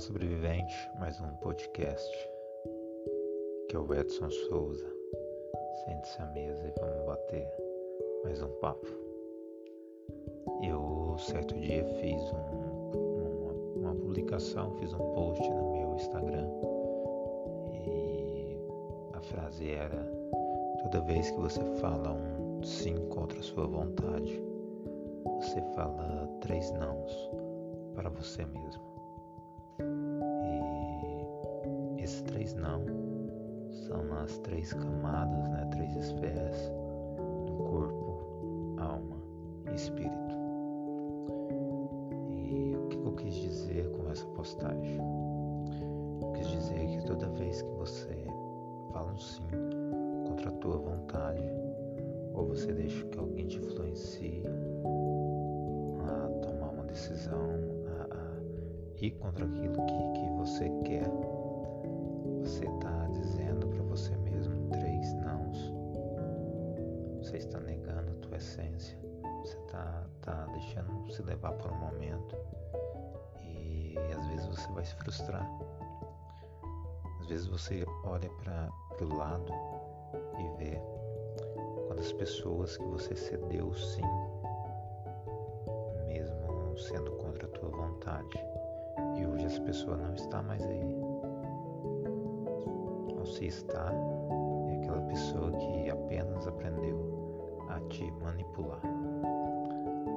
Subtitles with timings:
[0.00, 2.28] Sobrevivente, mais um podcast.
[3.68, 4.90] Que é o Edson Souza.
[5.84, 7.46] Sente-se à mesa e vamos bater
[8.24, 8.86] mais um papo.
[10.62, 12.96] Eu, certo dia, fiz um,
[13.36, 16.48] uma, uma publicação, fiz um post no meu Instagram
[17.74, 18.56] e
[19.12, 20.10] a frase era:
[20.84, 24.42] Toda vez que você fala um sim contra a sua vontade,
[25.40, 27.30] você fala três nãos
[27.94, 28.91] para você mesmo.
[33.92, 36.56] São as três camadas, né, três esferas
[37.46, 39.16] do corpo, alma
[39.70, 40.36] e espírito.
[42.30, 44.98] E o que eu quis dizer com essa postagem?
[46.22, 48.26] Eu quis dizer que toda vez que você
[48.92, 49.42] fala um sim
[50.26, 51.44] contra a tua vontade,
[52.32, 54.42] ou você deixa que alguém te influencie
[56.06, 57.50] a tomar uma decisão,
[58.00, 61.10] a, a ir contra aquilo que, que você quer,
[62.40, 62.91] você está
[67.52, 68.98] está negando a tua essência.
[69.42, 72.34] Você está tá deixando se levar por um momento.
[73.42, 75.46] E às vezes você vai se frustrar.
[77.20, 79.52] Às vezes você olha para o lado
[80.38, 80.80] e vê
[81.88, 84.02] quantas pessoas que você cedeu sim,
[86.06, 88.38] mesmo sendo contra a tua vontade.
[89.18, 91.02] E hoje essa pessoa não está mais aí
[93.18, 93.92] você está
[94.68, 97.21] é aquela pessoa que apenas aprendeu
[97.88, 98.80] te manipular,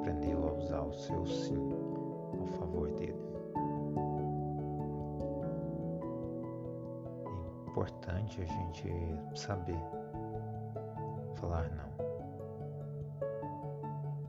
[0.00, 1.70] aprendeu a usar o seu sim
[2.38, 3.20] ao favor dele.
[7.26, 8.92] É importante a gente
[9.34, 9.78] saber
[11.34, 11.92] falar não.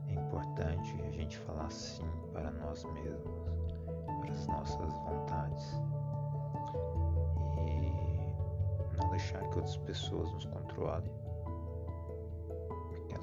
[0.08, 3.48] É importante a gente falar sim para nós mesmos,
[4.20, 5.78] para as nossas vontades.
[9.14, 11.10] deixar que outras pessoas nos controlem.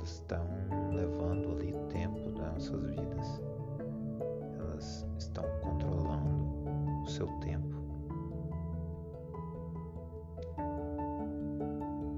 [0.01, 0.47] Elas estão
[0.91, 3.41] levando ali tempo das nossas vidas.
[4.57, 7.75] Elas estão controlando o seu tempo.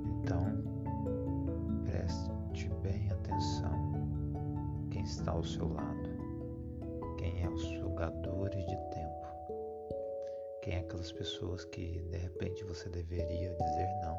[0.05, 0.63] Então,
[1.83, 3.91] preste bem atenção
[4.89, 6.09] quem está ao seu lado,
[7.17, 9.27] quem é os sugadores de tempo.
[10.61, 14.17] Quem é aquelas pessoas que de repente você deveria dizer não,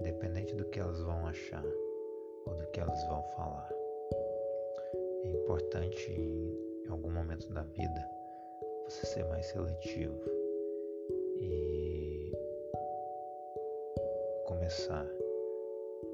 [0.00, 1.62] independente do que elas vão achar
[2.48, 3.68] ou do que elas vão falar.
[5.24, 8.10] É importante em algum momento da vida
[8.84, 10.18] você ser mais seletivo
[11.36, 12.32] e
[14.46, 15.06] começar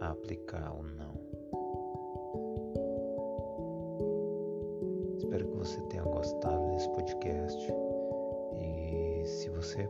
[0.00, 1.15] a aplicar o não.
[5.16, 7.72] Espero que você tenha gostado desse podcast
[9.25, 9.89] se você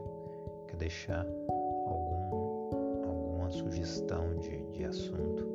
[0.69, 1.27] quer deixar
[1.87, 5.47] algum, alguma sugestão de, de assunto,